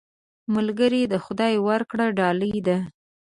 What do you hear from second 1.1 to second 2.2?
خدای ورکړه